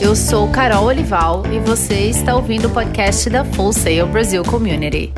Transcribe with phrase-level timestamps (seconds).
[0.00, 5.12] Eu sou Carol Olival e você está ouvindo o podcast da Full Sail Brasil Community.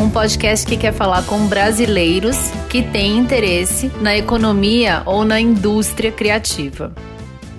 [0.00, 2.36] Um podcast que quer falar com brasileiros
[2.70, 6.92] que têm interesse na economia ou na indústria criativa.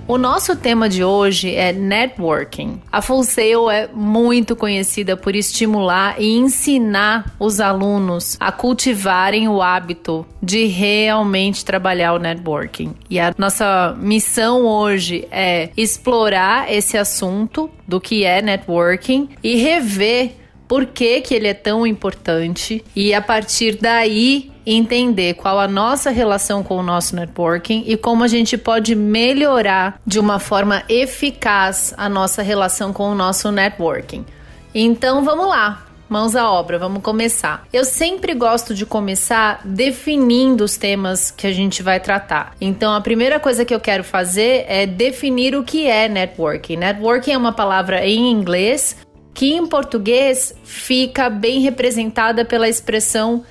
[0.05, 2.81] O nosso tema de hoje é networking.
[2.91, 9.61] A Full Sail é muito conhecida por estimular e ensinar os alunos a cultivarem o
[9.61, 12.93] hábito de realmente trabalhar o networking.
[13.09, 20.31] E a nossa missão hoje é explorar esse assunto do que é networking e rever
[20.67, 26.09] por que, que ele é tão importante e a partir daí entender qual a nossa
[26.09, 31.93] relação com o nosso networking e como a gente pode melhorar de uma forma eficaz
[31.97, 34.25] a nossa relação com o nosso networking.
[34.73, 37.65] Então vamos lá, mãos à obra, vamos começar.
[37.73, 42.55] Eu sempre gosto de começar definindo os temas que a gente vai tratar.
[42.61, 46.77] Então, a primeira coisa que eu quero fazer é definir o que é networking.
[46.77, 48.95] Networking é uma palavra em inglês
[49.33, 53.43] que em português fica bem representada pela expressão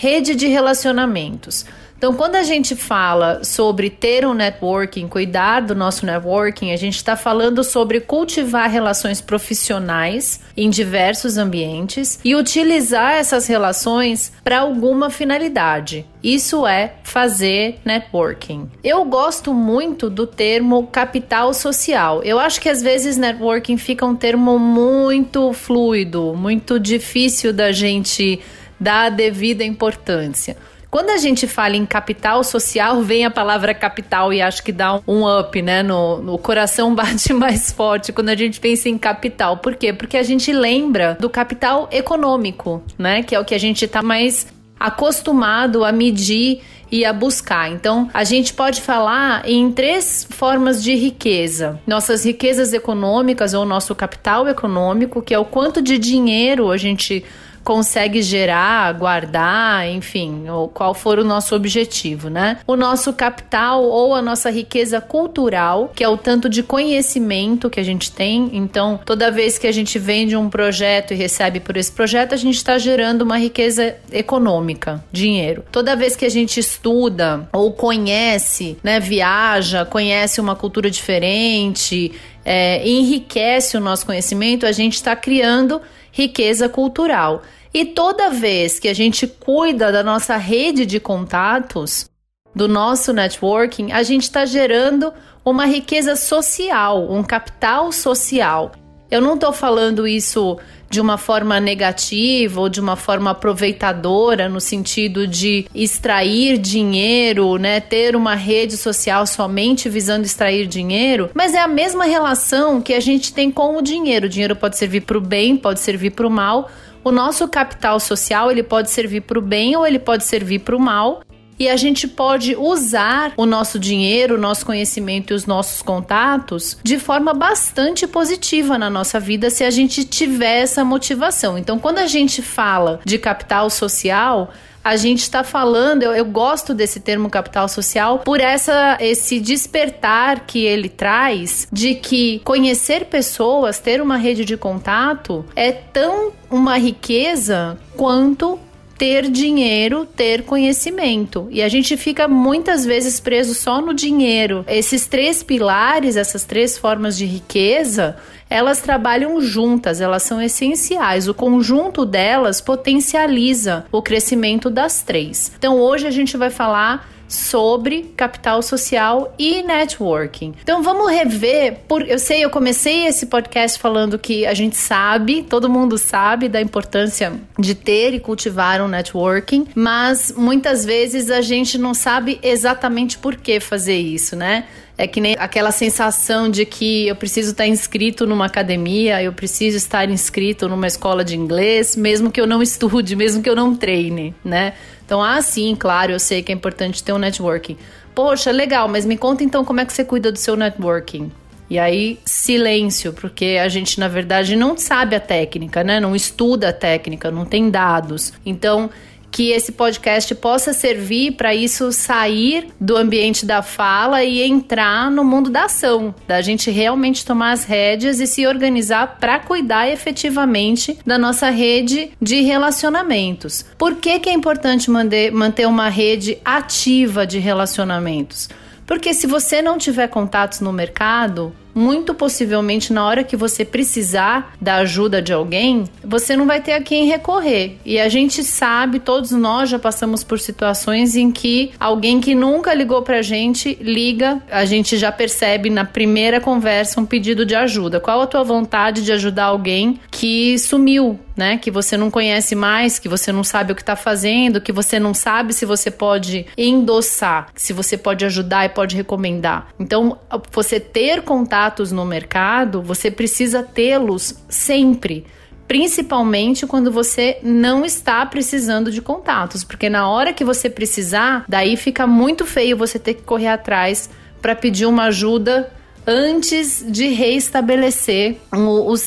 [0.00, 1.66] rede de relacionamentos.
[1.98, 6.96] Então, quando a gente fala sobre ter um networking, cuidar do nosso networking, a gente
[6.96, 15.10] está falando sobre cultivar relações profissionais em diversos ambientes e utilizar essas relações para alguma
[15.10, 16.06] finalidade.
[16.22, 18.70] Isso é fazer networking.
[18.82, 22.22] Eu gosto muito do termo capital social.
[22.22, 28.40] Eu acho que às vezes networking fica um termo muito fluido, muito difícil da gente
[28.80, 30.56] dar a devida importância.
[30.90, 35.00] Quando a gente fala em capital social, vem a palavra capital e acho que dá
[35.06, 35.84] um up, né?
[35.84, 39.58] No, no coração bate mais forte quando a gente pensa em capital.
[39.58, 39.92] Por quê?
[39.92, 43.22] Porque a gente lembra do capital econômico, né?
[43.22, 44.48] Que é o que a gente está mais
[44.80, 47.70] acostumado a medir e a buscar.
[47.70, 53.94] Então, a gente pode falar em três formas de riqueza: nossas riquezas econômicas ou nosso
[53.94, 57.24] capital econômico, que é o quanto de dinheiro a gente
[57.64, 62.58] consegue gerar, guardar, enfim, ou qual for o nosso objetivo, né?
[62.66, 67.80] O nosso capital ou a nossa riqueza cultural, que é o tanto de conhecimento que
[67.80, 68.50] a gente tem.
[68.52, 72.36] Então, toda vez que a gente vende um projeto e recebe por esse projeto, a
[72.36, 75.64] gente está gerando uma riqueza econômica, dinheiro.
[75.70, 82.12] Toda vez que a gente estuda ou conhece, né, viaja, conhece uma cultura diferente,
[82.44, 85.80] é, enriquece o nosso conhecimento, a gente está criando
[86.12, 87.42] riqueza cultural.
[87.72, 92.10] E toda vez que a gente cuida da nossa rede de contatos,
[92.54, 95.12] do nosso networking, a gente está gerando
[95.44, 98.72] uma riqueza social, um capital social.
[99.10, 100.58] Eu não estou falando isso
[100.90, 107.80] de uma forma negativa ou de uma forma aproveitadora, no sentido de extrair dinheiro, né?
[107.80, 113.00] Ter uma rede social somente visando extrair dinheiro, mas é a mesma relação que a
[113.00, 114.26] gente tem com o dinheiro.
[114.26, 116.68] O dinheiro pode servir para o bem, pode servir para o mal.
[117.04, 120.76] O nosso capital social ele pode servir para o bem ou ele pode servir para
[120.76, 121.22] o mal
[121.60, 126.78] e a gente pode usar o nosso dinheiro, o nosso conhecimento e os nossos contatos
[126.82, 131.58] de forma bastante positiva na nossa vida se a gente tiver essa motivação.
[131.58, 134.50] Então, quando a gente fala de capital social,
[134.82, 140.46] a gente está falando, eu, eu, gosto desse termo capital social por essa esse despertar
[140.46, 146.78] que ele traz de que conhecer pessoas, ter uma rede de contato é tão uma
[146.78, 148.58] riqueza quanto
[149.00, 151.48] ter dinheiro, ter conhecimento.
[151.50, 154.62] E a gente fica muitas vezes preso só no dinheiro.
[154.68, 158.18] Esses três pilares, essas três formas de riqueza,
[158.50, 161.28] elas trabalham juntas, elas são essenciais.
[161.28, 165.50] O conjunto delas potencializa o crescimento das três.
[165.56, 170.52] Então hoje a gente vai falar sobre capital social e networking.
[170.60, 175.44] Então vamos rever, por eu sei, eu comecei esse podcast falando que a gente sabe,
[175.44, 181.40] todo mundo sabe da importância de ter e cultivar um networking, mas muitas vezes a
[181.40, 184.64] gente não sabe exatamente por que fazer isso, né?
[184.98, 189.78] É que nem aquela sensação de que eu preciso estar inscrito numa academia, eu preciso
[189.78, 193.74] estar inscrito numa escola de inglês, mesmo que eu não estude, mesmo que eu não
[193.74, 194.74] treine, né?
[195.10, 197.76] Então, ah, sim, claro, eu sei que é importante ter um networking.
[198.14, 201.32] Poxa, legal, mas me conta então como é que você cuida do seu networking.
[201.68, 205.98] E aí, silêncio, porque a gente, na verdade, não sabe a técnica, né?
[205.98, 208.32] Não estuda a técnica, não tem dados.
[208.46, 208.88] Então,
[209.30, 215.24] que esse podcast possa servir para isso sair do ambiente da fala e entrar no
[215.24, 220.98] mundo da ação, da gente realmente tomar as rédeas e se organizar para cuidar efetivamente
[221.06, 223.64] da nossa rede de relacionamentos.
[223.78, 228.48] Por que, que é importante manter uma rede ativa de relacionamentos?
[228.86, 234.54] Porque se você não tiver contatos no mercado, muito possivelmente na hora que você precisar
[234.60, 237.78] da ajuda de alguém, você não vai ter a quem recorrer.
[237.84, 242.74] E a gente sabe, todos nós já passamos por situações em que alguém que nunca
[242.74, 248.00] ligou pra gente liga, a gente já percebe na primeira conversa um pedido de ajuda.
[248.00, 251.56] Qual a tua vontade de ajudar alguém que sumiu, né?
[251.56, 255.00] Que você não conhece mais, que você não sabe o que está fazendo, que você
[255.00, 259.68] não sabe se você pode endossar, se você pode ajudar e pode recomendar.
[259.80, 260.18] Então,
[260.52, 265.26] você ter contatos no mercado, você precisa tê-los sempre
[265.66, 271.76] principalmente quando você não está precisando de contatos, porque na hora que você precisar, daí
[271.76, 274.10] fica muito feio você ter que correr atrás
[274.42, 275.70] para pedir uma ajuda
[276.12, 278.38] antes de reestabelecer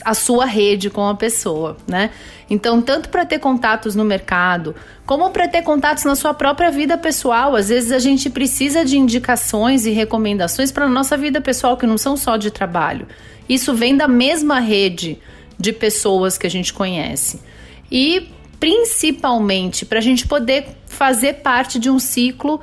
[0.06, 2.12] a sua rede com a pessoa, né?
[2.50, 4.74] Então, tanto para ter contatos no mercado,
[5.06, 8.98] como para ter contatos na sua própria vida pessoal, às vezes a gente precisa de
[8.98, 13.06] indicações e recomendações para a nossa vida pessoal que não são só de trabalho.
[13.50, 15.20] Isso vem da mesma rede
[15.60, 17.42] de pessoas que a gente conhece.
[17.92, 18.30] E
[18.62, 22.62] principalmente para a gente poder fazer parte de um ciclo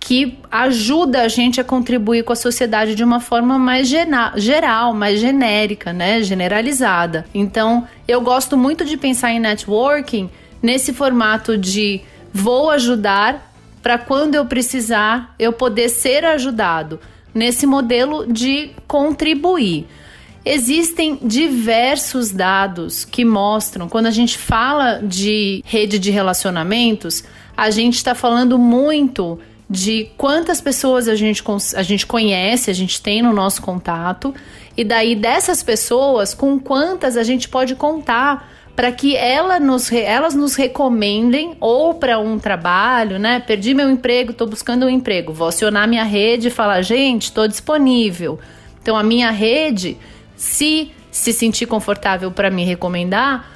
[0.00, 5.20] que ajuda a gente a contribuir com a sociedade de uma forma mais geral, mais
[5.20, 7.26] genérica, né, generalizada.
[7.34, 10.30] Então, eu gosto muito de pensar em networking
[10.62, 12.00] nesse formato de
[12.32, 13.52] vou ajudar
[13.82, 16.98] para quando eu precisar eu poder ser ajudado,
[17.34, 19.86] nesse modelo de contribuir.
[20.44, 27.22] Existem diversos dados que mostram, quando a gente fala de rede de relacionamentos,
[27.56, 29.38] a gente está falando muito
[29.70, 31.44] de quantas pessoas a gente,
[31.76, 34.34] a gente conhece, a gente tem no nosso contato,
[34.76, 40.34] e daí dessas pessoas, com quantas a gente pode contar para que ela nos, elas
[40.34, 43.38] nos recomendem ou para um trabalho, né?
[43.38, 45.32] Perdi meu emprego, estou buscando um emprego.
[45.32, 48.38] Vou acionar minha rede e falar, gente, estou disponível.
[48.80, 49.98] Então a minha rede,
[50.34, 53.50] se se sentir confortável para me recomendar,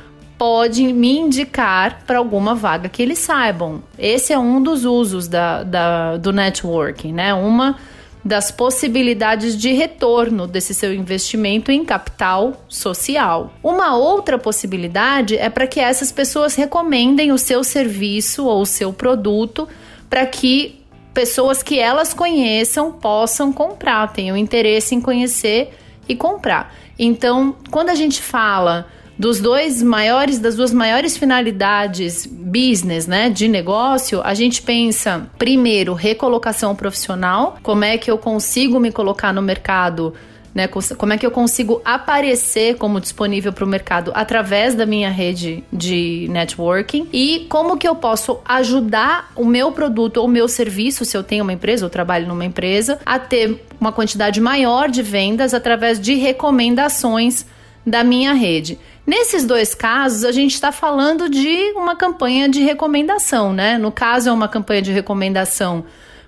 [0.44, 3.82] pode me indicar para alguma vaga que eles saibam.
[3.98, 7.32] Esse é um dos usos da, da, do networking, né?
[7.32, 7.78] Uma
[8.22, 13.54] das possibilidades de retorno desse seu investimento em capital social.
[13.62, 18.92] Uma outra possibilidade é para que essas pessoas recomendem o seu serviço ou o seu
[18.92, 19.66] produto
[20.10, 20.78] para que
[21.14, 25.72] pessoas que elas conheçam possam comprar, tenham interesse em conhecer
[26.06, 26.74] e comprar.
[26.98, 28.86] Então, quando a gente fala
[29.18, 35.94] dos dois maiores, das duas maiores finalidades business, né, de negócio, a gente pensa primeiro
[35.94, 40.14] recolocação profissional, como é que eu consigo me colocar no mercado
[40.54, 45.10] né, como é que eu consigo aparecer como disponível para o mercado através da minha
[45.10, 47.08] rede de networking?
[47.12, 51.24] E como que eu posso ajudar o meu produto ou o meu serviço, se eu
[51.24, 55.98] tenho uma empresa ou trabalho numa empresa, a ter uma quantidade maior de vendas através
[55.98, 57.44] de recomendações
[57.86, 58.78] da minha rede.
[59.06, 63.76] Nesses dois casos, a gente está falando de uma campanha de recomendação, né?
[63.76, 65.84] No caso, é uma campanha de recomendação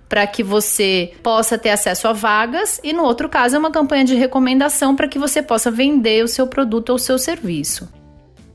[0.08, 4.04] para que você possa ter acesso a vagas, e no outro caso, é uma campanha
[4.04, 7.88] de recomendação para que você possa vender o seu produto ou o seu serviço.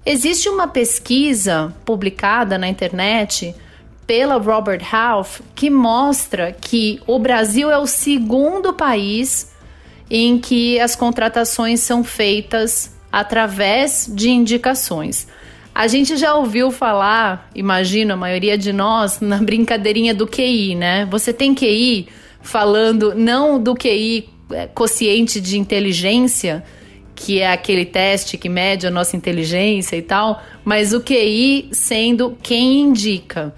[0.05, 3.53] Existe uma pesquisa publicada na internet
[4.07, 9.51] pela Robert Half que mostra que o Brasil é o segundo país
[10.13, 15.25] em que as contratações são feitas através de indicações.
[15.73, 21.07] A gente já ouviu falar, imagino, a maioria de nós, na brincadeirinha do QI, né?
[21.09, 22.09] Você tem QI
[22.41, 26.61] falando não do QI é, quociente de inteligência,
[27.15, 32.37] que é aquele teste que mede a nossa inteligência e tal, mas o QI sendo
[32.43, 33.55] quem indica.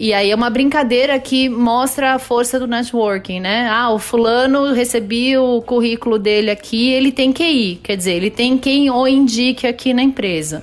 [0.00, 3.68] E aí é uma brincadeira que mostra a força do networking, né?
[3.68, 8.56] Ah, o fulano recebeu o currículo dele aqui, ele tem QI, quer dizer, ele tem
[8.56, 10.62] quem o indique aqui na empresa.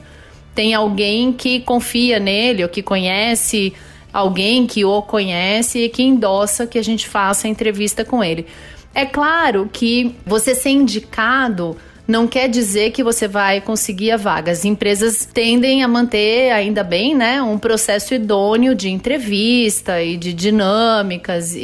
[0.56, 3.74] Tem alguém que confia nele ou que conhece
[4.14, 8.46] alguém que o conhece e que endossa que a gente faça a entrevista com ele.
[8.94, 11.76] É claro que você ser indicado
[12.08, 14.52] não quer dizer que você vai conseguir a vaga.
[14.52, 20.34] As empresas tendem a manter, ainda bem, né, um processo idôneo de entrevista e de
[20.34, 21.60] dinâmicas e,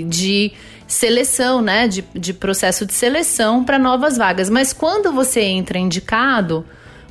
[0.00, 0.52] e de
[0.86, 4.48] seleção, né, de, de processo de seleção para novas vagas.
[4.48, 6.64] Mas quando você entra indicado,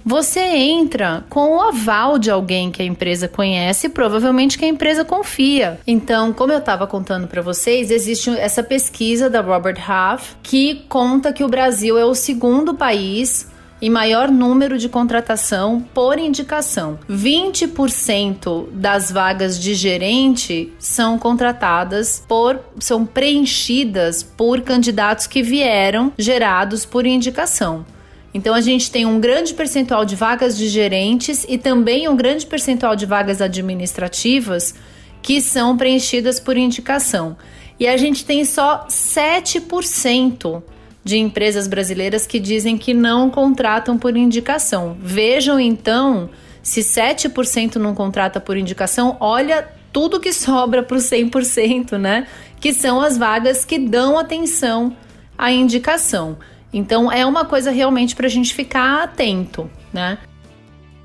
[0.05, 5.05] você entra com o aval de alguém que a empresa conhece provavelmente que a empresa
[5.05, 5.79] confia.
[5.85, 11.31] Então, como eu estava contando para vocês, existe essa pesquisa da Robert Half que conta
[11.31, 13.51] que o Brasil é o segundo país
[13.83, 16.97] e maior número de contratação por indicação.
[17.09, 26.85] 20% das vagas de gerente são contratadas por são preenchidas por candidatos que vieram gerados
[26.85, 27.85] por indicação.
[28.33, 32.45] Então a gente tem um grande percentual de vagas de gerentes e também um grande
[32.45, 34.73] percentual de vagas administrativas
[35.21, 37.37] que são preenchidas por indicação.
[37.79, 40.63] E a gente tem só 7%
[41.03, 44.97] de empresas brasileiras que dizem que não contratam por indicação.
[45.01, 46.29] Vejam então,
[46.61, 52.27] se 7% não contrata por indicação, olha tudo que sobra para os 100%, né?
[52.59, 54.95] Que são as vagas que dão atenção
[55.37, 56.37] à indicação.
[56.73, 60.17] Então é uma coisa realmente para a gente ficar atento, né?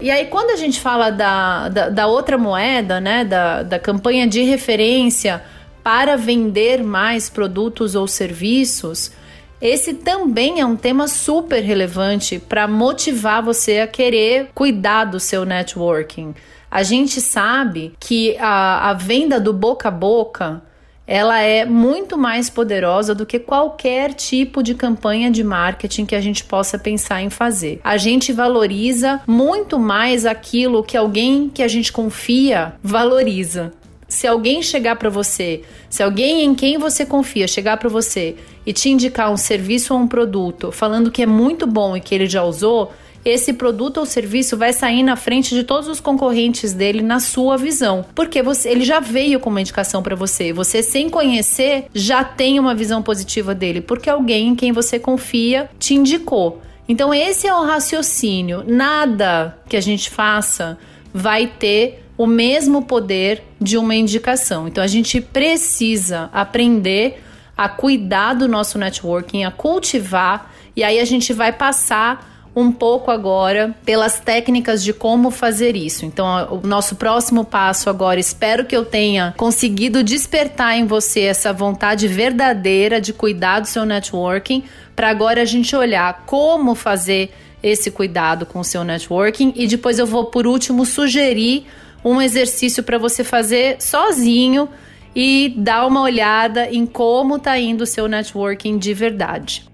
[0.00, 4.28] E aí, quando a gente fala da, da, da outra moeda, né, da, da campanha
[4.28, 5.42] de referência
[5.82, 9.10] para vender mais produtos ou serviços,
[9.60, 15.44] esse também é um tema super relevante para motivar você a querer cuidar do seu
[15.44, 16.32] networking.
[16.70, 20.62] A gente sabe que a, a venda do boca a boca
[21.10, 26.20] ela é muito mais poderosa do que qualquer tipo de campanha de marketing que a
[26.20, 27.80] gente possa pensar em fazer.
[27.82, 33.72] A gente valoriza muito mais aquilo que alguém que a gente confia valoriza.
[34.06, 38.36] Se alguém chegar para você, se alguém em quem você confia chegar para você
[38.66, 42.14] e te indicar um serviço ou um produto falando que é muito bom e que
[42.14, 42.92] ele já usou,
[43.28, 47.56] esse produto ou serviço vai sair na frente de todos os concorrentes dele na sua
[47.56, 50.52] visão, porque você, ele já veio com uma indicação para você.
[50.52, 55.68] Você sem conhecer já tem uma visão positiva dele, porque alguém em quem você confia
[55.78, 56.62] te indicou.
[56.88, 58.64] Então esse é o raciocínio.
[58.66, 60.78] Nada que a gente faça
[61.12, 64.66] vai ter o mesmo poder de uma indicação.
[64.66, 67.22] Então a gente precisa aprender
[67.56, 73.10] a cuidar do nosso networking, a cultivar, e aí a gente vai passar um pouco
[73.10, 76.04] agora pelas técnicas de como fazer isso.
[76.04, 81.52] Então, o nosso próximo passo agora, espero que eu tenha conseguido despertar em você essa
[81.52, 84.64] vontade verdadeira de cuidar do seu networking,
[84.96, 89.98] para agora a gente olhar como fazer esse cuidado com o seu networking e depois
[89.98, 91.66] eu vou por último sugerir
[92.04, 94.68] um exercício para você fazer sozinho
[95.14, 99.68] e dar uma olhada em como está indo o seu networking de verdade.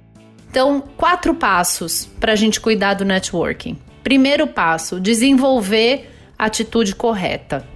[0.55, 3.77] Então, quatro passos para a gente cuidar do networking.
[4.05, 6.09] Primeiro passo, desenvolver
[6.39, 7.67] a atitude correta.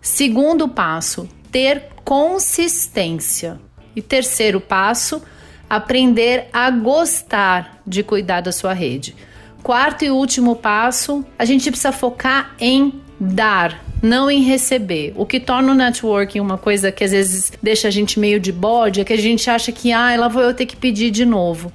[0.00, 3.60] Segundo passo, ter consistência.
[3.96, 5.20] E terceiro passo,
[5.68, 9.16] aprender a gostar de cuidar da sua rede.
[9.60, 15.12] Quarto e último passo, a gente precisa focar em dar, não em receber.
[15.16, 18.52] O que torna o networking uma coisa que às vezes deixa a gente meio de
[18.52, 21.26] bode é que a gente acha que, ah, lá vou eu ter que pedir de
[21.26, 21.72] novo.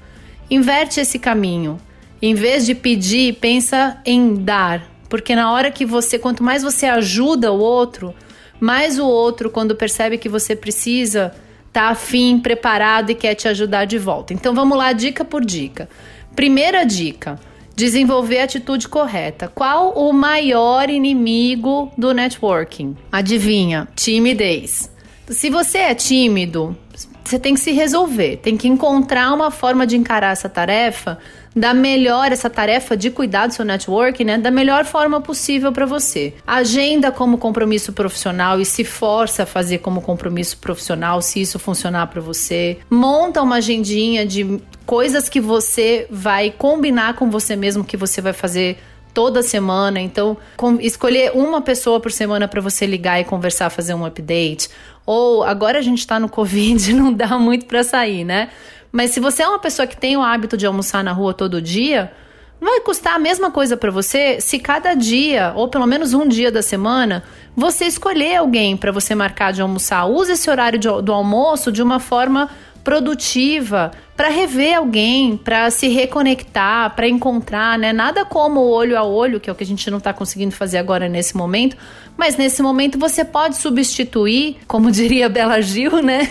[0.50, 1.80] Inverte esse caminho.
[2.22, 6.86] Em vez de pedir, pensa em dar, porque na hora que você, quanto mais você
[6.86, 8.14] ajuda o outro,
[8.60, 11.34] mais o outro, quando percebe que você precisa,
[11.72, 14.34] tá afim, preparado e quer te ajudar de volta.
[14.34, 15.90] Então vamos lá, dica por dica.
[16.36, 17.40] Primeira dica:
[17.76, 19.52] desenvolver a atitude correta.
[19.54, 22.96] Qual o maior inimigo do networking?
[23.12, 23.88] Adivinha?
[23.96, 24.90] Timidez.
[25.28, 26.78] Se você é tímido,
[27.26, 31.18] você tem que se resolver, tem que encontrar uma forma de encarar essa tarefa
[31.56, 35.86] da melhor essa tarefa de cuidar do seu network, né, da melhor forma possível para
[35.86, 36.34] você.
[36.46, 42.08] Agenda como compromisso profissional e se força a fazer como compromisso profissional, se isso funcionar
[42.08, 42.78] para você.
[42.90, 48.34] Monta uma agendinha de coisas que você vai combinar com você mesmo que você vai
[48.34, 48.78] fazer
[49.16, 50.00] toda semana.
[50.00, 54.70] Então, com, escolher uma pessoa por semana para você ligar e conversar, fazer um update.
[55.06, 58.50] Ou agora a gente está no Covid, não dá muito para sair, né?
[58.92, 61.62] Mas se você é uma pessoa que tem o hábito de almoçar na rua todo
[61.62, 62.12] dia,
[62.60, 66.52] vai custar a mesma coisa para você se cada dia, ou pelo menos um dia
[66.52, 67.24] da semana,
[67.56, 70.06] você escolher alguém para você marcar de almoçar.
[70.06, 72.50] Use esse horário de, do almoço de uma forma
[72.86, 77.92] produtiva, para rever alguém, para se reconectar, para encontrar, né?
[77.92, 80.78] Nada como olho a olho, que é o que a gente não está conseguindo fazer
[80.78, 81.76] agora nesse momento,
[82.16, 86.30] mas nesse momento você pode substituir, como diria Bela Gil, né?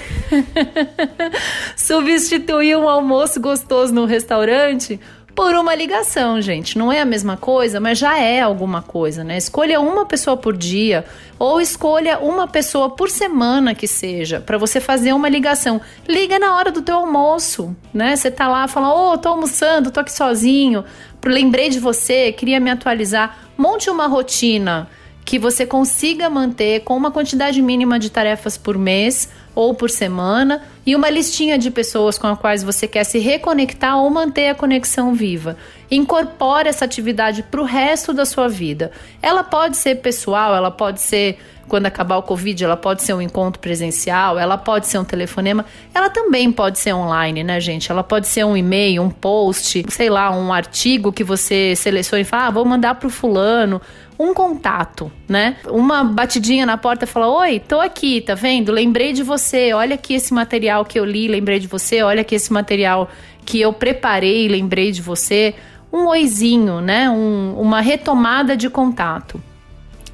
[1.76, 5.00] substituir um almoço gostoso no restaurante
[5.34, 6.78] por uma ligação, gente.
[6.78, 9.36] Não é a mesma coisa, mas já é alguma coisa, né?
[9.36, 11.04] Escolha uma pessoa por dia
[11.38, 15.80] ou escolha uma pessoa por semana que seja para você fazer uma ligação.
[16.08, 18.14] Liga na hora do teu almoço, né?
[18.14, 20.84] Você tá lá, fala: "Ô, oh, tô almoçando, tô aqui sozinho,
[21.24, 23.38] lembrei de você, queria me atualizar".
[23.56, 24.88] Monte uma rotina
[25.24, 30.62] que você consiga manter com uma quantidade mínima de tarefas por mês ou por semana
[30.84, 34.54] e uma listinha de pessoas com as quais você quer se reconectar ou manter a
[34.54, 35.56] conexão viva.
[35.94, 38.90] Incorpore essa atividade para o resto da sua vida.
[39.22, 43.22] Ela pode ser pessoal, ela pode ser quando acabar o Covid, ela pode ser um
[43.22, 47.90] encontro presencial, ela pode ser um telefonema, ela também pode ser online, né, gente?
[47.90, 52.24] Ela pode ser um e-mail, um post, sei lá, um artigo que você seleciona e
[52.24, 53.80] fala, ah, vou mandar pro fulano
[54.18, 55.56] um contato, né?
[55.66, 58.70] Uma batidinha na porta e fala: Oi, tô aqui, tá vendo?
[58.70, 62.36] Lembrei de você, olha aqui esse material que eu li, lembrei de você, olha aqui
[62.36, 63.10] esse material
[63.44, 65.54] que eu preparei, lembrei de você.
[65.94, 67.08] Um oizinho, né?
[67.08, 69.40] Um, uma retomada de contato.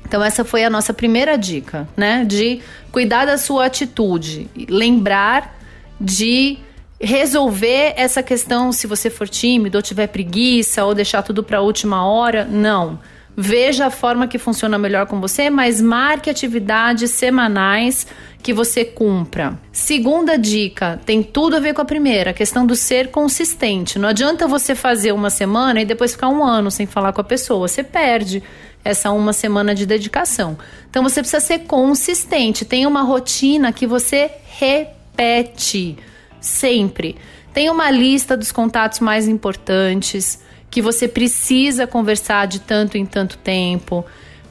[0.05, 2.23] Então, essa foi a nossa primeira dica, né?
[2.27, 2.61] De
[2.93, 5.59] cuidar da sua atitude, lembrar
[5.99, 6.59] de
[7.01, 11.63] resolver essa questão se você for tímido ou tiver preguiça ou deixar tudo para a
[11.63, 12.45] última hora.
[12.45, 12.99] Não
[13.37, 18.07] Veja a forma que funciona melhor com você, mas marque atividades semanais
[18.43, 19.59] que você cumpra.
[19.73, 23.99] Segunda dica, tem tudo a ver com a primeira, a questão do ser consistente.
[23.99, 27.25] Não adianta você fazer uma semana e depois ficar um ano sem falar com a
[27.25, 28.43] pessoa, você perde
[28.85, 30.59] essa uma semana de dedicação.
[30.89, 35.97] Então você precisa ser consistente, tem uma rotina que você repete
[36.41, 37.17] sempre.
[37.53, 43.37] Tem uma lista dos contatos mais importantes que você precisa conversar de tanto em tanto
[43.39, 44.05] tempo.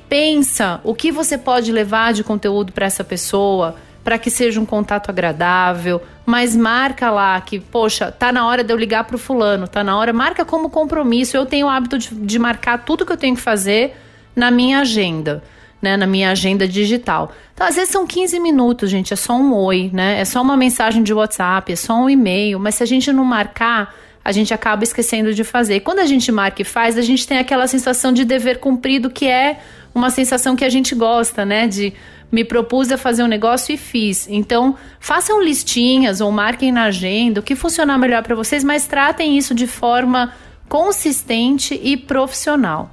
[0.09, 4.65] Pensa o que você pode levar de conteúdo para essa pessoa para que seja um
[4.65, 9.19] contato agradável, mas marca lá que, poxa, tá na hora de eu ligar para o
[9.19, 11.37] fulano, tá na hora, marca como compromisso.
[11.37, 13.95] Eu tenho o hábito de, de marcar tudo que eu tenho que fazer
[14.35, 15.43] na minha agenda.
[15.81, 17.31] Né, na minha agenda digital.
[17.53, 20.19] Então, às vezes são 15 minutos, gente, é só um oi, né?
[20.19, 23.23] É só uma mensagem de WhatsApp, é só um e-mail, mas se a gente não
[23.23, 25.75] marcar, a gente acaba esquecendo de fazer.
[25.75, 29.09] E quando a gente marca e faz, a gente tem aquela sensação de dever cumprido,
[29.09, 29.59] que é
[29.93, 31.67] uma sensação que a gente gosta, né?
[31.67, 31.93] De
[32.31, 34.27] me propus a fazer um negócio e fiz.
[34.29, 39.37] Então, façam listinhas ou marquem na agenda o que funcionar melhor para vocês, mas tratem
[39.37, 40.33] isso de forma
[40.67, 42.91] consistente e profissional.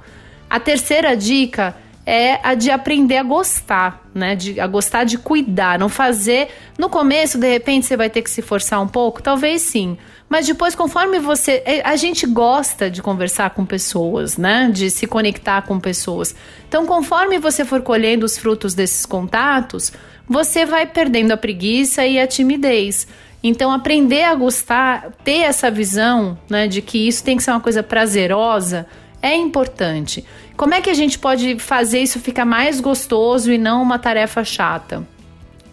[0.49, 1.75] A terceira dica
[2.09, 4.33] é a de aprender a gostar, né?
[4.33, 6.47] De, a gostar de cuidar, não fazer.
[6.77, 9.97] No começo, de repente, você vai ter que se forçar um pouco, talvez sim.
[10.29, 11.61] Mas depois, conforme você.
[11.65, 14.69] É, a gente gosta de conversar com pessoas, né?
[14.71, 16.33] De se conectar com pessoas.
[16.69, 19.91] Então, conforme você for colhendo os frutos desses contatos,
[20.25, 23.05] você vai perdendo a preguiça e a timidez.
[23.43, 27.59] Então, aprender a gostar, ter essa visão, né, de que isso tem que ser uma
[27.59, 28.87] coisa prazerosa,
[29.21, 30.23] é importante.
[30.55, 34.43] Como é que a gente pode fazer isso ficar mais gostoso e não uma tarefa
[34.43, 35.07] chata?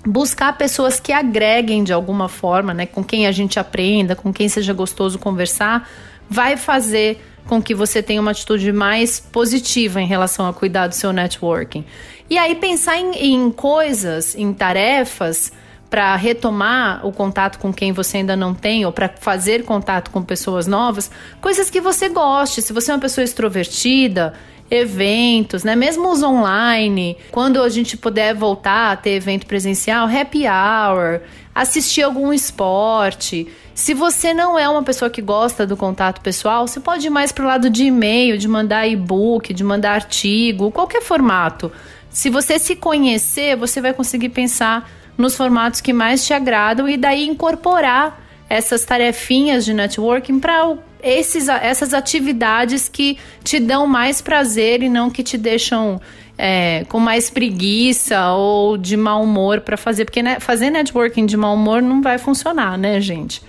[0.06, 4.48] Buscar pessoas que agreguem de alguma forma, né, com quem a gente aprenda, com quem
[4.48, 5.88] seja gostoso conversar,
[6.28, 10.94] vai fazer com que você tenha uma atitude mais positiva em relação a cuidar do
[10.94, 11.84] seu networking.
[12.28, 15.52] E aí pensar em, em coisas, em tarefas
[15.94, 20.20] para retomar o contato com quem você ainda não tem ou para fazer contato com
[20.24, 21.08] pessoas novas,
[21.40, 22.60] coisas que você goste.
[22.62, 24.34] Se você é uma pessoa extrovertida,
[24.68, 25.76] eventos, né?
[25.76, 31.20] Mesmo os online, quando a gente puder voltar a ter evento presencial, happy hour,
[31.54, 33.46] assistir algum esporte.
[33.72, 37.30] Se você não é uma pessoa que gosta do contato pessoal, você pode ir mais
[37.30, 41.70] para o lado de e-mail, de mandar e-book, de mandar artigo, qualquer formato.
[42.10, 46.96] Se você se conhecer, você vai conseguir pensar nos formatos que mais te agradam e
[46.96, 54.82] daí incorporar essas tarefinhas de networking para esses, essas atividades que te dão mais prazer
[54.82, 56.00] e não que te deixam
[56.36, 61.36] é, com mais preguiça ou de mau humor para fazer, porque né, fazer networking de
[61.36, 63.42] mau humor não vai funcionar, né, gente?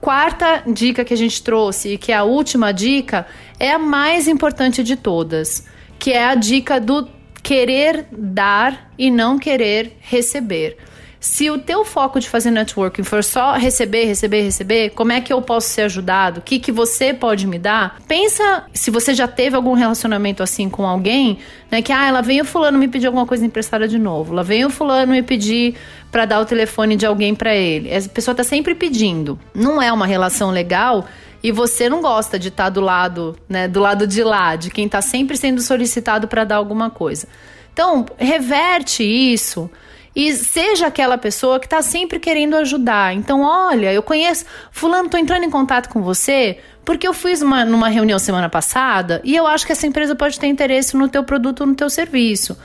[0.00, 3.26] Quarta dica que a gente trouxe, e que é a última dica,
[3.58, 5.66] é a mais importante de todas,
[5.98, 7.08] que é a dica do
[7.42, 10.76] querer dar e não querer receber.
[11.20, 15.32] Se o teu foco de fazer networking for só receber, receber, receber, como é que
[15.32, 16.38] eu posso ser ajudado?
[16.38, 17.98] O que, que você pode me dar?
[18.06, 21.38] Pensa se você já teve algum relacionamento assim com alguém,
[21.70, 21.82] né?
[21.82, 24.32] Que, ah, lá vem o fulano me pedir alguma coisa emprestada de novo.
[24.32, 25.74] Lá vem o fulano me pedir
[26.10, 27.90] para dar o telefone de alguém para ele.
[27.90, 29.38] Essa pessoa tá sempre pedindo.
[29.52, 31.04] Não é uma relação legal
[31.42, 34.70] e você não gosta de estar tá do lado, né, do lado de lá, de
[34.70, 37.28] quem está sempre sendo solicitado para dar alguma coisa.
[37.72, 39.70] Então, reverte isso
[40.14, 43.14] e seja aquela pessoa que está sempre querendo ajudar.
[43.14, 44.44] Então, olha, eu conheço.
[44.72, 49.20] Fulano, estou entrando em contato com você porque eu fiz uma, numa reunião semana passada
[49.22, 51.88] e eu acho que essa empresa pode ter interesse no teu produto ou no teu
[51.88, 52.58] serviço.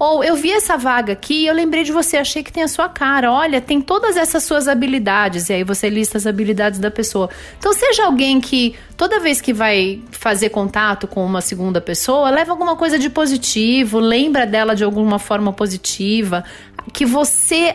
[0.00, 2.68] Ou eu vi essa vaga aqui e eu lembrei de você, achei que tem a
[2.68, 3.30] sua cara.
[3.30, 5.50] Olha, tem todas essas suas habilidades.
[5.50, 7.28] E aí você lista as habilidades da pessoa.
[7.58, 12.50] Então, seja alguém que toda vez que vai fazer contato com uma segunda pessoa, leva
[12.50, 16.44] alguma coisa de positivo, lembra dela de alguma forma positiva,
[16.94, 17.74] que você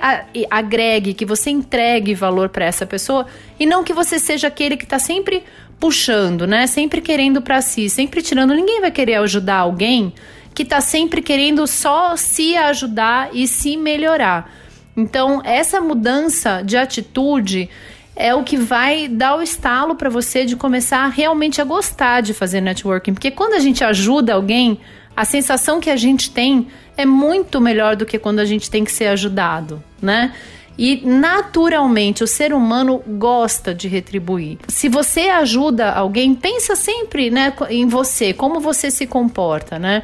[0.50, 3.28] agregue, que você entregue valor para essa pessoa
[3.60, 5.44] e não que você seja aquele que está sempre
[5.80, 6.66] puxando, né?
[6.66, 8.56] Sempre querendo para si, sempre tirando.
[8.56, 10.12] Ninguém vai querer ajudar alguém
[10.56, 14.50] que está sempre querendo só se ajudar e se melhorar.
[14.96, 17.70] Então, essa mudança de atitude
[18.16, 22.34] é o que vai dar o estalo para você de começar realmente a gostar de
[22.34, 24.80] fazer networking, porque quando a gente ajuda alguém,
[25.14, 28.86] a sensação que a gente tem é muito melhor do que quando a gente tem
[28.86, 30.34] que ser ajudado, né?
[30.78, 34.58] E naturalmente o ser humano gosta de retribuir.
[34.68, 40.04] Se você ajuda alguém, pensa sempre, né, em você, como você se comporta, né?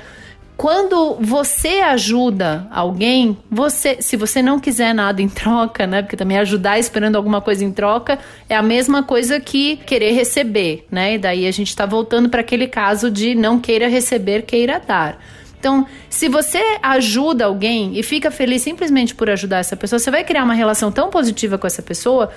[0.62, 6.04] Quando você ajuda alguém, você, se você não quiser nada em troca, né?
[6.04, 10.86] Porque também ajudar esperando alguma coisa em troca é a mesma coisa que querer receber,
[10.92, 11.16] né?
[11.16, 15.18] E daí a gente está voltando para aquele caso de não queira receber, queira dar.
[15.60, 20.24] Então, se você ajuda alguém e fica feliz simplesmente por ajudar essa pessoa, você vai
[20.24, 22.30] criar uma relação tão positiva com essa pessoa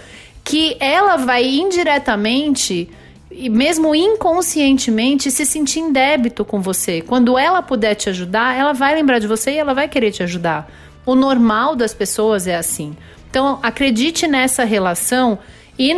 [0.42, 2.88] que ela vai indiretamente
[3.36, 7.00] e mesmo inconscientemente se sentir em débito com você.
[7.00, 10.22] Quando ela puder te ajudar, ela vai lembrar de você e ela vai querer te
[10.22, 10.70] ajudar.
[11.04, 12.96] O normal das pessoas é assim.
[13.28, 15.38] Então, acredite nessa relação
[15.76, 15.92] e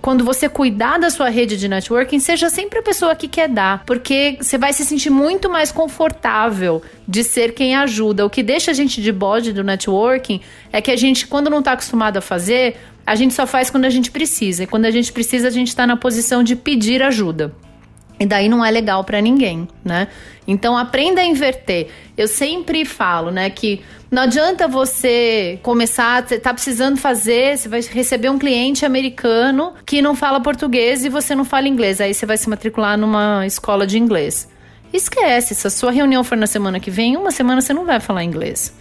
[0.00, 3.84] quando você cuidar da sua rede de networking, seja sempre a pessoa que quer dar,
[3.84, 8.24] porque você vai se sentir muito mais confortável de ser quem ajuda.
[8.24, 10.40] O que deixa a gente de bode do networking
[10.72, 13.86] é que a gente, quando não está acostumado a fazer, a gente só faz quando
[13.86, 14.64] a gente precisa.
[14.64, 17.54] E quando a gente precisa, a gente está na posição de pedir ajuda.
[18.20, 20.08] E daí não é legal para ninguém, né?
[20.46, 21.88] Então aprenda a inverter.
[22.16, 27.80] Eu sempre falo, né, que não adianta você começar, você tá precisando fazer, você vai
[27.80, 32.02] receber um cliente americano que não fala português e você não fala inglês.
[32.02, 34.48] Aí você vai se matricular numa escola de inglês.
[34.92, 38.00] Esquece, se a sua reunião for na semana que vem, uma semana você não vai
[38.00, 38.74] falar inglês.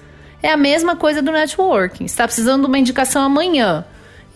[0.43, 2.05] É a mesma coisa do networking.
[2.05, 3.85] Está precisando de uma indicação amanhã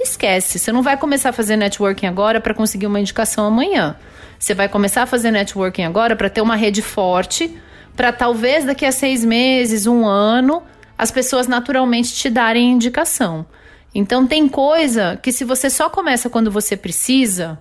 [0.02, 0.60] esquece.
[0.60, 3.96] Você não vai começar a fazer networking agora para conseguir uma indicação amanhã.
[4.38, 7.56] Você vai começar a fazer networking agora para ter uma rede forte,
[7.96, 10.64] para talvez daqui a seis meses, um ano,
[10.98, 13.46] as pessoas naturalmente te darem indicação.
[13.94, 17.60] Então tem coisa que se você só começa quando você precisa,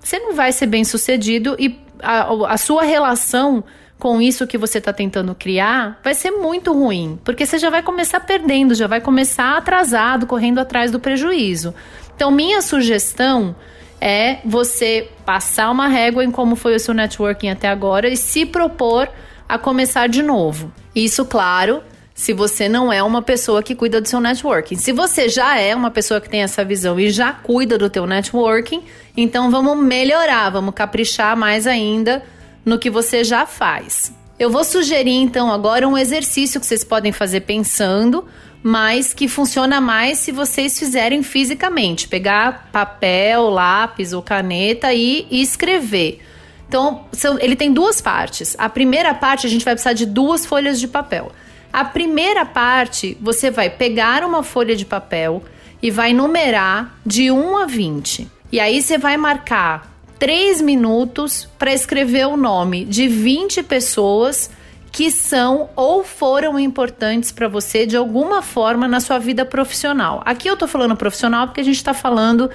[0.00, 3.64] você não vai ser bem sucedido e a, a sua relação
[3.98, 7.82] com isso que você está tentando criar, vai ser muito ruim, porque você já vai
[7.82, 11.74] começar perdendo, já vai começar atrasado, correndo atrás do prejuízo.
[12.14, 13.56] Então, minha sugestão
[14.00, 18.44] é você passar uma régua em como foi o seu networking até agora e se
[18.44, 19.08] propor
[19.48, 20.70] a começar de novo.
[20.94, 21.82] Isso, claro,
[22.14, 24.76] se você não é uma pessoa que cuida do seu networking.
[24.76, 28.06] Se você já é uma pessoa que tem essa visão e já cuida do teu
[28.06, 28.82] networking,
[29.16, 32.22] então vamos melhorar, vamos caprichar mais ainda
[32.64, 34.12] no que você já faz.
[34.38, 38.24] Eu vou sugerir então agora um exercício que vocês podem fazer pensando,
[38.62, 46.20] mas que funciona mais se vocês fizerem fisicamente, pegar papel, lápis ou caneta e, escrever.
[46.66, 48.56] Então, são, ele tem duas partes.
[48.58, 51.30] A primeira parte a gente vai precisar de duas folhas de papel.
[51.72, 55.42] A primeira parte, você vai pegar uma folha de papel
[55.82, 58.28] e vai numerar de 1 a 20.
[58.50, 64.50] E aí você vai marcar três minutos para escrever o nome de 20 pessoas
[64.92, 70.22] que são ou foram importantes para você de alguma forma na sua vida profissional.
[70.24, 72.48] Aqui eu tô falando profissional porque a gente está falando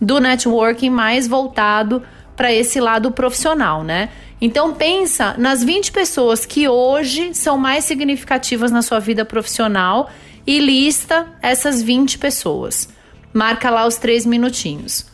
[0.00, 2.02] do networking mais voltado
[2.34, 4.10] para esse lado profissional, né?
[4.40, 10.10] Então pensa nas 20 pessoas que hoje são mais significativas na sua vida profissional
[10.44, 12.88] e lista essas 20 pessoas.
[13.32, 15.13] Marca lá os três minutinhos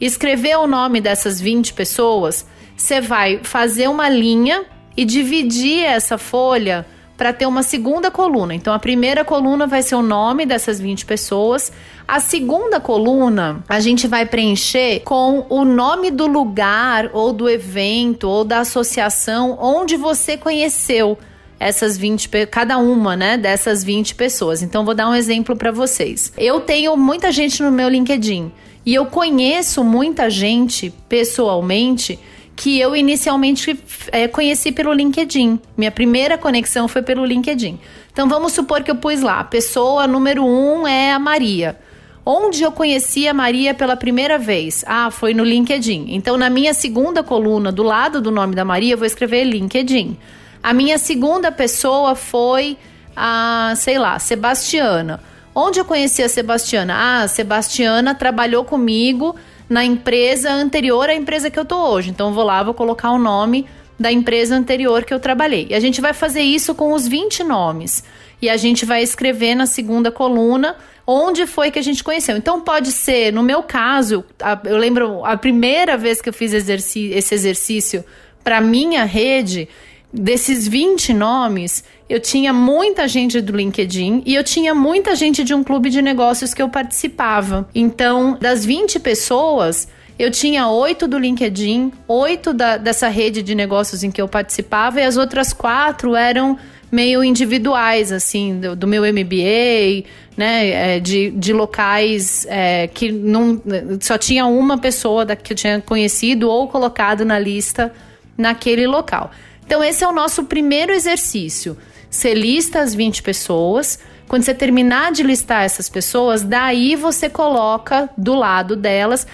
[0.00, 4.64] escrever o nome dessas 20 pessoas, você vai fazer uma linha
[4.96, 8.54] e dividir essa folha para ter uma segunda coluna.
[8.54, 11.72] Então, a primeira coluna vai ser o nome dessas 20 pessoas.
[12.06, 18.28] A segunda coluna, a gente vai preencher com o nome do lugar, ou do evento,
[18.28, 21.18] ou da associação onde você conheceu
[21.58, 24.62] essas 20, cada uma, né, dessas 20 pessoas.
[24.62, 26.32] Então, vou dar um exemplo para vocês.
[26.36, 28.52] Eu tenho muita gente no meu LinkedIn.
[28.86, 32.18] E eu conheço muita gente pessoalmente
[32.56, 33.78] que eu inicialmente
[34.10, 35.60] é, conheci pelo LinkedIn.
[35.76, 37.78] Minha primeira conexão foi pelo LinkedIn.
[38.12, 41.78] Então vamos supor que eu pus lá, pessoa número um é a Maria.
[42.26, 44.84] Onde eu conheci a Maria pela primeira vez?
[44.88, 46.08] Ah, foi no LinkedIn.
[46.08, 50.14] Então, na minha segunda coluna, do lado do nome da Maria, eu vou escrever LinkedIn.
[50.62, 52.76] A minha segunda pessoa foi
[53.16, 55.20] a, sei lá, Sebastiana.
[55.54, 56.94] Onde eu conheci a Sebastiana?
[56.94, 59.34] Ah, a Sebastiana trabalhou comigo
[59.68, 62.10] na empresa anterior à empresa que eu tô hoje.
[62.10, 63.66] Então eu vou lá, vou colocar o nome
[63.98, 65.66] da empresa anterior que eu trabalhei.
[65.70, 68.04] E a gente vai fazer isso com os 20 nomes.
[68.40, 72.36] e a gente vai escrever na segunda coluna onde foi que a gente conheceu.
[72.36, 74.24] Então pode ser, no meu caso,
[74.64, 78.04] eu lembro a primeira vez que eu fiz esse exercício
[78.44, 79.68] para minha rede,
[80.12, 85.54] desses 20 nomes, eu tinha muita gente do LinkedIn e eu tinha muita gente de
[85.54, 87.68] um clube de negócios que eu participava.
[87.74, 89.86] Então, das 20 pessoas,
[90.18, 95.04] eu tinha oito do LinkedIn, oito dessa rede de negócios em que eu participava, e
[95.04, 96.58] as outras quatro eram
[96.90, 103.60] meio individuais, assim, do, do meu MBA, né, é, de, de locais é, que não,
[104.00, 107.92] só tinha uma pessoa da, que eu tinha conhecido ou colocado na lista
[108.38, 109.30] naquele local.
[109.68, 111.76] Então, esse é o nosso primeiro exercício.
[112.08, 113.98] Você lista as 20 pessoas.
[114.26, 119.26] Quando você terminar de listar essas pessoas, daí você coloca do lado delas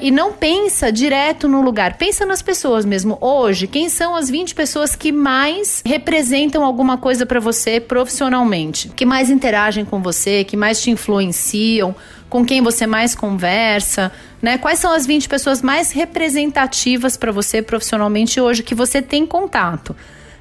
[0.00, 3.18] e não pensa direto no lugar, pensa nas pessoas mesmo.
[3.20, 9.04] Hoje, quem são as 20 pessoas que mais representam alguma coisa para você profissionalmente, que
[9.04, 11.96] mais interagem com você, que mais te influenciam,
[12.30, 14.56] com quem você mais conversa, né?
[14.56, 19.94] Quais são as 20 pessoas mais representativas para você profissionalmente hoje que você tem contato?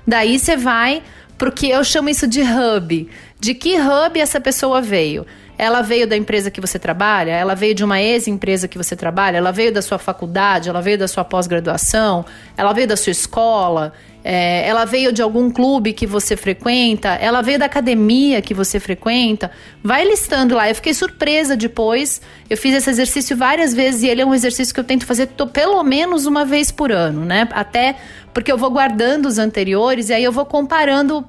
[0.08, 1.02] Daí você vai
[1.38, 3.10] porque eu chamo isso de hub.
[3.40, 5.26] De que hub essa pessoa veio?
[5.58, 7.32] Ela veio da empresa que você trabalha?
[7.32, 9.38] Ela veio de uma ex-empresa que você trabalha?
[9.38, 10.70] Ela veio da sua faculdade?
[10.70, 12.26] Ela veio da sua pós-graduação?
[12.56, 13.94] Ela veio da sua escola?
[14.24, 18.80] É, ela veio de algum clube que você frequenta, ela veio da academia que você
[18.80, 19.50] frequenta.
[19.84, 20.70] Vai listando lá.
[20.70, 22.22] Eu fiquei surpresa depois.
[22.50, 25.30] Eu fiz esse exercício várias vezes e ele é um exercício que eu tento fazer
[25.54, 27.48] pelo menos uma vez por ano, né?
[27.52, 27.96] Até
[28.34, 31.26] porque eu vou guardando os anteriores e aí eu vou comparando.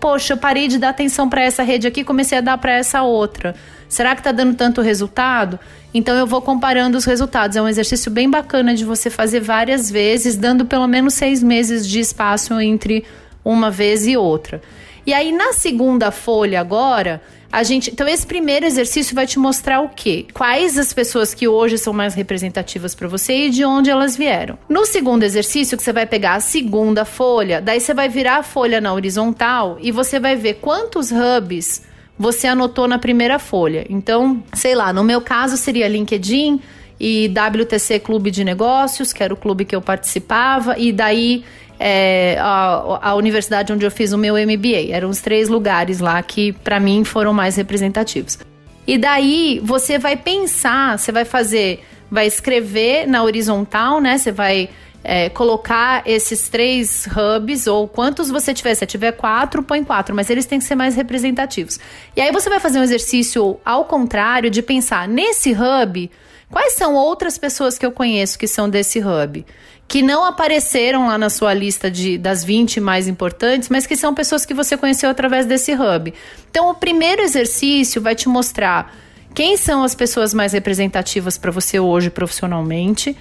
[0.00, 3.02] Poxa, eu parei de dar atenção para essa rede aqui, comecei a dar para essa
[3.02, 3.54] outra.
[3.88, 5.58] Será que está dando tanto resultado?
[5.92, 7.56] Então eu vou comparando os resultados.
[7.56, 11.86] É um exercício bem bacana de você fazer várias vezes, dando pelo menos seis meses
[11.86, 13.04] de espaço entre
[13.44, 14.60] uma vez e outra.
[15.06, 17.22] E aí na segunda folha agora,
[17.52, 20.26] a gente, então esse primeiro exercício vai te mostrar o quê?
[20.34, 24.58] Quais as pessoas que hoje são mais representativas para você e de onde elas vieram.
[24.68, 28.42] No segundo exercício, que você vai pegar a segunda folha, daí você vai virar a
[28.42, 31.82] folha na horizontal e você vai ver quantos hubs
[32.18, 33.86] você anotou na primeira folha.
[33.88, 36.60] Então, sei lá, no meu caso seria LinkedIn
[36.98, 41.44] e WTC Clube de Negócios, que era o clube que eu participava, e daí
[41.78, 44.90] é, a, a, universidade onde eu fiz o meu MBA.
[44.90, 48.38] Eram os três lugares lá que, para mim, foram mais representativos.
[48.86, 54.16] E daí você vai pensar, você vai fazer, vai escrever na horizontal, né?
[54.16, 54.70] Você vai
[55.02, 58.74] é, colocar esses três hubs, ou quantos você tiver.
[58.74, 61.78] Se tiver quatro, põe quatro, mas eles têm que ser mais representativos.
[62.16, 66.10] E aí você vai fazer um exercício ao contrário de pensar nesse hub.
[66.50, 69.44] Quais são outras pessoas que eu conheço que são desse hub?
[69.88, 74.14] que não apareceram lá na sua lista de, das 20 mais importantes, mas que são
[74.14, 76.12] pessoas que você conheceu através desse hub.
[76.50, 78.92] Então, o primeiro exercício vai te mostrar
[79.34, 83.16] quem são as pessoas mais representativas para você hoje profissionalmente,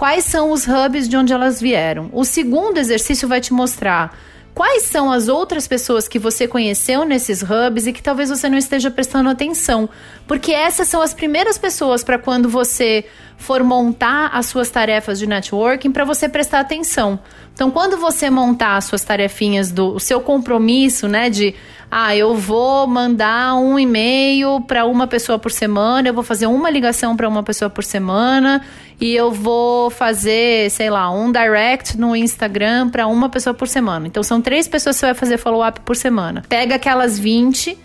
[0.00, 2.08] quais são os hubs de onde elas vieram.
[2.14, 4.16] O segundo exercício vai te mostrar
[4.54, 8.56] quais são as outras pessoas que você conheceu nesses hubs e que talvez você não
[8.56, 9.90] esteja prestando atenção,
[10.26, 13.04] porque essas são as primeiras pessoas para quando você
[13.36, 17.20] for montar as suas tarefas de networking para você prestar atenção.
[17.52, 21.54] Então, quando você montar as suas tarefinhas do o seu compromisso, né, de
[21.90, 26.70] ah, eu vou mandar um e-mail para uma pessoa por semana, eu vou fazer uma
[26.70, 28.62] ligação para uma pessoa por semana
[29.00, 34.06] e eu vou fazer, sei lá, um direct no Instagram para uma pessoa por semana.
[34.06, 36.42] Então, são três pessoas que você vai fazer follow-up por semana.
[36.48, 37.78] Pega aquelas 20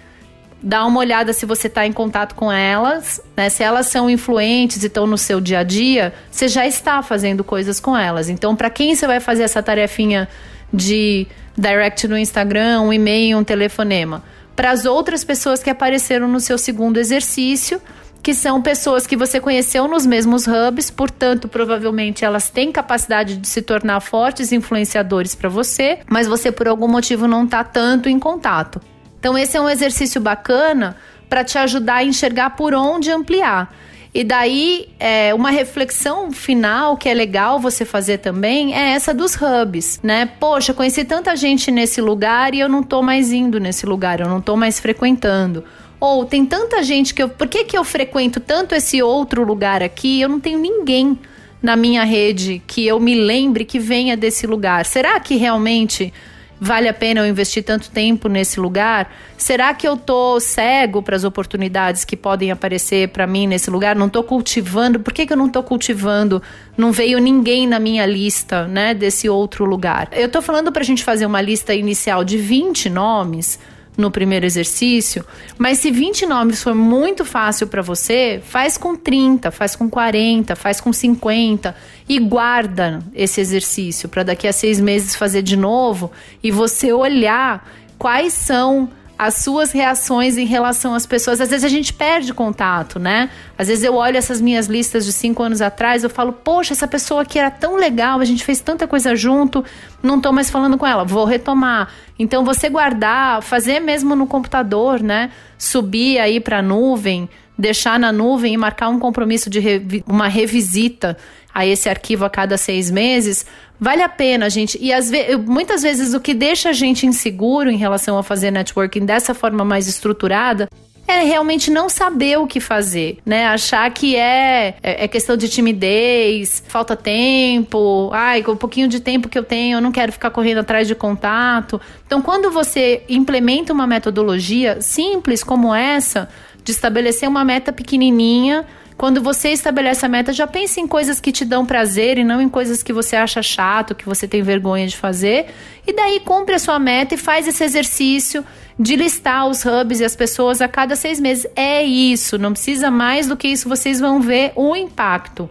[0.65, 3.49] dá uma olhada se você está em contato com elas, né?
[3.49, 7.43] Se elas são influentes e estão no seu dia a dia, você já está fazendo
[7.43, 8.29] coisas com elas.
[8.29, 10.27] Então, para quem você vai fazer essa tarefinha
[10.73, 14.23] de direct no Instagram, um e-mail, um telefonema?
[14.55, 17.79] Para as outras pessoas que apareceram no seu segundo exercício,
[18.25, 23.47] que são pessoas que você conheceu nos mesmos hubs, portanto, provavelmente elas têm capacidade de
[23.47, 28.17] se tornar fortes influenciadores para você, mas você por algum motivo não está tanto em
[28.17, 28.81] contato.
[29.19, 30.97] Então, esse é um exercício bacana
[31.29, 33.71] para te ajudar a enxergar por onde ampliar.
[34.11, 39.35] E daí, é, uma reflexão final que é legal você fazer também é essa dos
[39.35, 40.25] hubs, né?
[40.39, 44.27] Poxa, conheci tanta gente nesse lugar e eu não tô mais indo nesse lugar, eu
[44.27, 45.63] não tô mais frequentando.
[46.05, 47.29] Ou tem tanta gente que eu.
[47.29, 50.21] Por que, que eu frequento tanto esse outro lugar aqui?
[50.21, 51.17] Eu não tenho ninguém
[51.61, 54.85] na minha rede que eu me lembre que venha desse lugar.
[54.85, 56.13] Será que realmente
[56.59, 59.13] Vale a pena eu investir tanto tempo nesse lugar?
[59.37, 63.93] Será que eu tô cego para as oportunidades que podem aparecer para mim nesse lugar?
[63.93, 64.99] Não tô cultivando?
[64.99, 66.41] Por que, que eu não tô cultivando?
[66.77, 70.07] Não veio ninguém na minha lista, né, desse outro lugar.
[70.13, 73.59] Eu tô falando para a gente fazer uma lista inicial de 20 nomes,
[73.97, 75.25] no primeiro exercício,
[75.57, 80.55] mas se 20 nomes for muito fácil para você, faz com 30, faz com 40,
[80.55, 81.75] faz com 50
[82.07, 86.11] e guarda esse exercício para daqui a seis meses fazer de novo
[86.43, 91.39] e você olhar quais são as suas reações em relação às pessoas.
[91.39, 93.29] Às vezes a gente perde contato, né?
[93.57, 96.87] Às vezes eu olho essas minhas listas de cinco anos atrás, eu falo, poxa, essa
[96.87, 99.63] pessoa aqui era tão legal, a gente fez tanta coisa junto,
[100.03, 101.89] não tô mais falando com ela, vou retomar.
[102.19, 105.31] Então você guardar, fazer mesmo no computador, né?
[105.57, 110.27] Subir aí para a nuvem, deixar na nuvem e marcar um compromisso de revi uma
[110.27, 111.17] revisita
[111.53, 113.45] a esse arquivo a cada seis meses,
[113.79, 114.77] vale a pena, gente.
[114.81, 119.05] E ve muitas vezes o que deixa a gente inseguro em relação a fazer networking
[119.05, 120.69] dessa forma mais estruturada
[121.07, 123.45] é realmente não saber o que fazer, né?
[123.45, 128.99] Achar que é, é, é, questão de timidez, falta tempo, ai, com o pouquinho de
[128.99, 131.79] tempo que eu tenho, eu não quero ficar correndo atrás de contato.
[132.07, 136.27] Então, quando você implementa uma metodologia simples como essa,
[136.63, 138.65] de estabelecer uma meta pequenininha,
[138.97, 142.41] quando você estabelece a meta, já pense em coisas que te dão prazer e não
[142.41, 145.47] em coisas que você acha chato, que você tem vergonha de fazer.
[145.85, 148.45] E daí cumpre a sua meta e faz esse exercício
[148.79, 151.45] de listar os hubs e as pessoas a cada seis meses.
[151.55, 155.49] É isso, não precisa mais do que isso, vocês vão ver o impacto.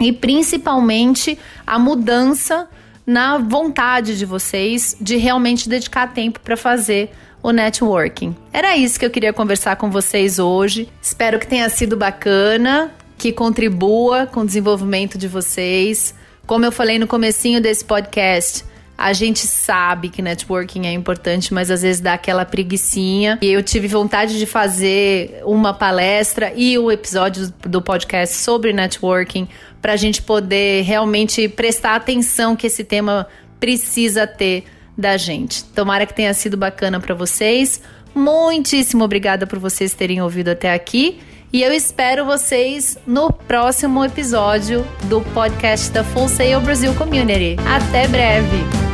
[0.00, 2.68] E principalmente a mudança
[3.06, 7.10] na vontade de vocês de realmente dedicar tempo para fazer
[7.42, 8.36] o networking.
[8.52, 10.88] Era isso que eu queria conversar com vocês hoje.
[11.00, 16.14] Espero que tenha sido bacana, que contribua com o desenvolvimento de vocês.
[16.46, 18.64] Como eu falei no comecinho desse podcast,
[18.96, 23.38] a gente sabe que networking é importante, mas às vezes dá aquela preguiçinha.
[23.40, 28.72] E eu tive vontade de fazer uma palestra e o um episódio do podcast sobre
[28.72, 29.46] networking
[29.80, 33.28] para a gente poder realmente prestar atenção que esse tema
[33.60, 34.64] precisa ter
[34.98, 35.62] da gente.
[35.64, 37.80] Tomara que tenha sido bacana para vocês.
[38.12, 41.20] Muitíssimo obrigada por vocês terem ouvido até aqui.
[41.52, 47.56] E eu espero vocês no próximo episódio do podcast da Full Sail Brasil Community.
[47.64, 48.87] Até breve!